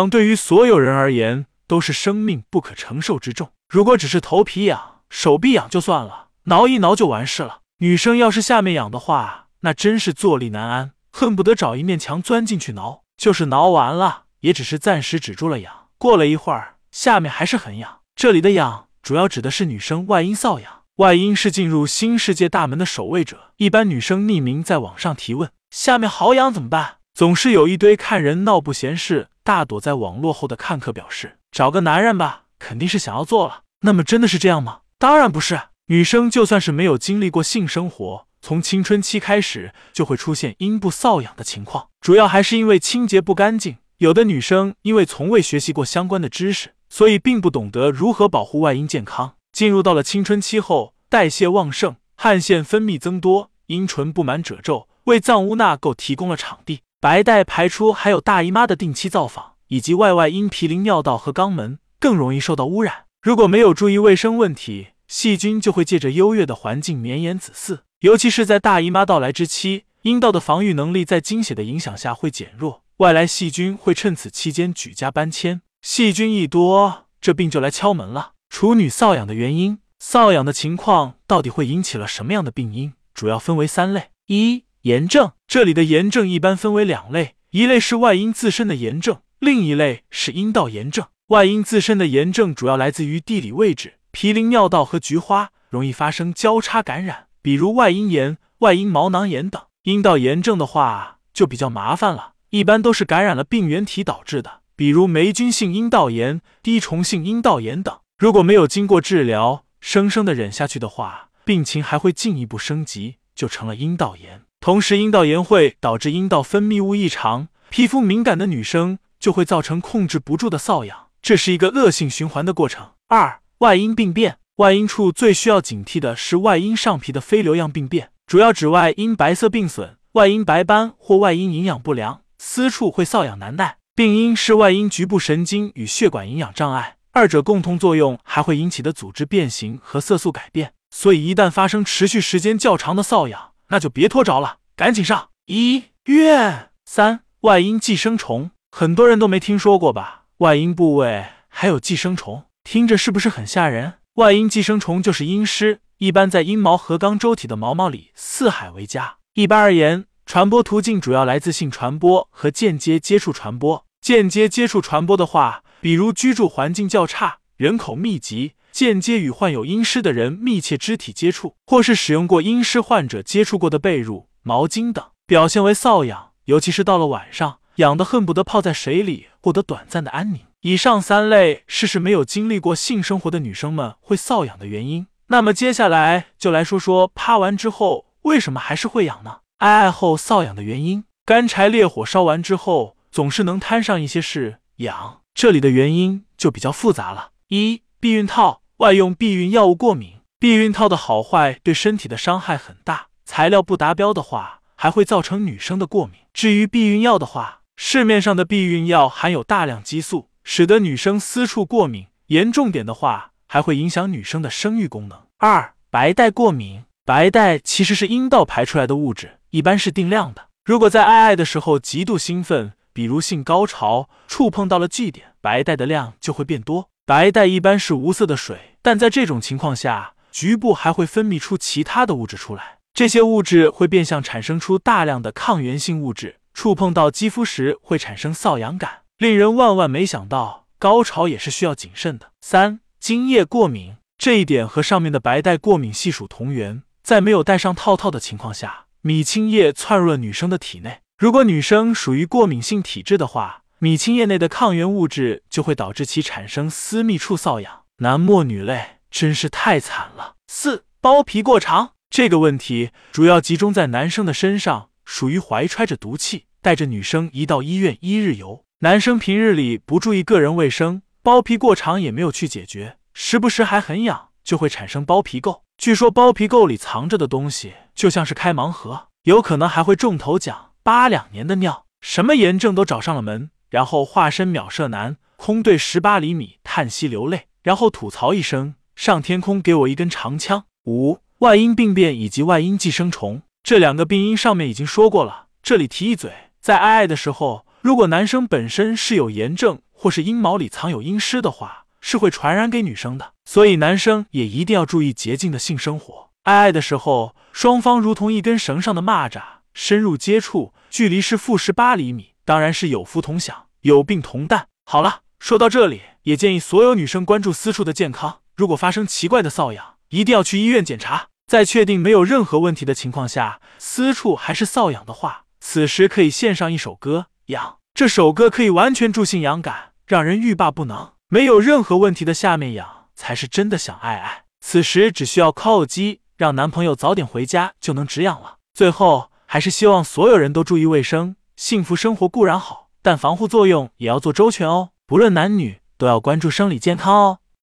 [0.00, 3.50] 痒对于所有人而言都是生命不可承受之重。
[3.68, 7.58] 如果只是头皮痒、手臂痒就算了，挠一挠就完事了。
[7.80, 13.02] 女生要是下面痒的话，那真是坐立难安，恨不得找一面墙钻进去挠。
[13.18, 17.98] 就是挠完了，也只是暂时止住了痒，过了一会儿，下面还是很痒。
[18.16, 20.80] 这里的痒主要指的是女生外阴瘙痒。
[20.96, 34.80] 外阴是进入新世界大门的守卫者，一般女生匿名在网上提问：“下面好痒怎么办？”总是有一堆看人闹不嫌事，大躲在网络后的看客表示：“找个男人吧，肯定是想要做了。”那么真的是这样吗？
[34.98, 35.60] 当然不是。
[35.86, 43.78] 女生就算是没有经历过性生活，从青春期开始就会出现阴部瘙痒的情况，主要还是因为清洁不干净。
[43.98, 49.34] 有的女生因为从未学习过相关的知识，所以并不懂得如何保护外阴健康。
[49.52, 56.82] 进入到了青春期后，代谢旺盛，汗腺分泌增多，阴唇布满褶皱，为藏污纳垢提供了场地。
[57.00, 63.06] 白带排出还有大姨妈的定期造访，以及外外阴毗邻尿道和肛门，更容易受到污染。
[63.22, 67.78] 如果没有注意卫生问题，细菌就会借着优越的环境绵延子嗣。
[68.00, 75.62] 尤其是在大姨妈到来之期，阴道的防御能力在经血的影响下会减弱，外来细菌会趁此期间举家搬迁。
[75.80, 78.32] 细菌一多，这病就来敲门了。
[78.50, 82.92] 处女瘙痒的原因，瘙痒的情况到底会引起了什么样的病因？
[83.14, 85.32] 主要分为三类：一、炎症。
[85.46, 91.06] 这里的炎症一般分为两类，一类是外阴自身的炎症，另一类是阴道炎症。
[91.28, 99.62] 外阴自身的炎症主要来自于地理位置，毗邻尿道和菊花，容易发生交叉感染，比如外阴炎、外阴毛囊炎等。
[99.84, 107.98] 阴道炎症的话就比较麻烦了，一般都是感染了病原体导致的，比如霉菌性阴道炎、滴虫性阴道炎等。
[108.18, 114.42] 如果没有经过治疗，生生的忍下去的话，病情还会进一步升级，就成了阴道炎。
[114.62, 122.90] 同时，阴道炎会导致阴道分泌物异常，皮肤敏感的女生就会造成控制不住的瘙痒，这是一个恶性循环的过程。
[123.08, 133.78] 二、外阴病变，外阴处最需要警惕的是外阴上皮的非瘤样病变，主要指外阴白色病损、外阴白斑或外阴营养不良，私处会瘙痒难耐。
[133.94, 136.96] 病因是外阴局部神经与血管营养障碍。
[137.12, 146.70] 二者共同作用还会引起的组织变形和色素改变，所以一旦发生持续时间较长的瘙痒，那就别拖着了，赶紧上医院。
[146.84, 150.24] 三、外阴寄生虫，很多人都没听说过吧？
[150.38, 153.94] 外阴部位还有寄生虫，听着是不是很吓人？
[154.14, 159.16] 外阴寄生虫就是阴虱，一般在阴毛和肛周体的毛毛里四海为家。
[159.34, 163.86] 一般而言，传播途径主要来自性传播和间接接触传播。
[164.00, 180.40] 间接接触传播的话，比如居住环境较差、人口密集，间接与患有阴湿的人密切肢体接触，或是使用过阴湿患者接触过的被褥、毛巾等，表现为瘙痒，尤其是到了晚上，痒得恨不得泡在水里获得短暂的安宁。
[180.62, 185.06] 以上三类是是没有经历过性生活的女生们会瘙痒的原因。
[185.28, 189.38] 那么接下来就来说说趴完之后为什么还是会痒呢？
[189.58, 195.20] 爱爱后瘙痒的原因，干柴烈火烧完之后，总是能摊上一些事痒。
[195.32, 197.30] 这里的原因就比较复杂了。
[197.48, 206.14] 一、避孕套外用避孕药物过敏，避孕套的好坏对身体的伤害很大，材料不达标的话，还会造成女生的过敏。
[206.32, 215.26] 至于避孕药的话，市面上的避孕药含有大量激素，使得女生私处过敏，严重点的话，还会影响女生的生育功能。
[215.36, 220.48] 二、白带过敏，白带其实是阴道排出来的物质，一般是定量的。
[220.64, 226.88] 如果在爱爱的时候极度兴奋，比如性高潮触碰到了 G 点，白带的量就会变多。
[227.10, 232.78] 白带一般是无色的水，但在这种情况下，局部还会分泌出其他的物质出来。
[232.94, 239.00] 这些物质会变相产生出大量的抗原性物质，触碰到肌肤时会产生瘙痒感。
[239.18, 242.30] 令人万万没想到，高潮也是需要谨慎的。
[242.40, 246.84] 三、精液过敏，这一点和上面的白带过敏系属同源。
[247.02, 251.00] 在没有戴上套套的情况下，米青液窜入了女生的体内。
[251.18, 260.34] 如果女生属于过敏性体质的话，米青液内的抗原物质就会导致其产生私密处瘙痒，男莫女泪，真是太惨了。
[260.48, 268.66] 四、包皮过长这个问题主要集中在男生的身上，属于怀揣着毒气，带着女生一到医院一日游。
[268.80, 275.62] 男生平日里不注意个人卫生，包皮过长也没有去解决，时不时还很痒，就会产生包皮垢。
[275.78, 280.72] 据说包皮垢里藏着的东西就像是开盲盒，有可能还会中头奖。
[280.82, 303.34] 八两年的尿，什么炎症都找上了门，然后化身秒射男，空对十八厘米叹息流泪，然后吐槽一声：“上天空给我一根长枪。”五、外阴病变以及外阴寄生虫这两个病因上面已经说过了，这里提一嘴，在爱爱的时候，如果男生本身是有炎症或是阴毛里藏有阴湿的话，是会传染给女生的。
[303.44, 306.30] 所以男生也一定要注意洁净的性生活。
[306.44, 309.42] 爱爱的时候，双方如同一根绳上的蚂蚱，
[309.74, 314.66] 深入接触，距离是负十八厘米，当然是有福同享，有病同担。
[314.84, 318.40] 好了，说到这里，也建议所有女生关注私处的健康。
[318.56, 321.28] 如果发生奇怪的瘙痒，一定要去医院检查。
[321.46, 327.78] 在确定没有任何问题的情况下，私处还是瘙痒的话，此时可以献上一首歌痒。
[327.92, 331.12] 这首歌可以完全助性痒感，让人欲罢不能。
[331.28, 334.44] 没有任何问题的下面痒，才是真的想爱爱。
[334.60, 338.58] 此时只需要靠机，让男朋友早点回家就能止痒了。
[338.72, 341.34] 最后，还是希望所有人都注意卫生。
[341.60, 344.92] 幸福生活固然好，但防护作用也要做周全哦。
[345.06, 347.38] 不论男女，都要关注生理健康哦。